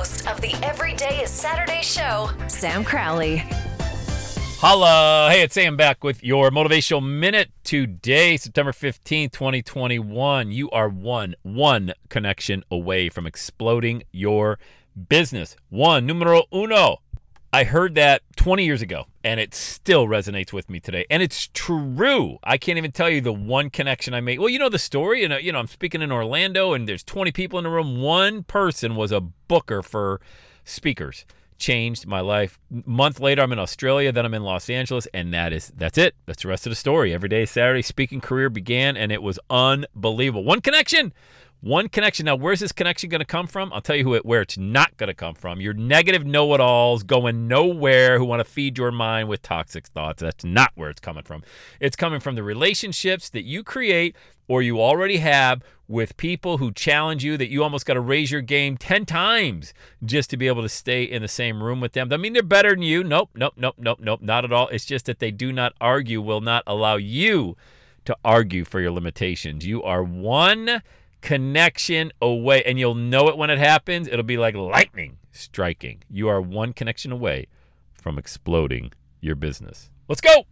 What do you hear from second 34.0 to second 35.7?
Then I'm in Los Angeles, and that is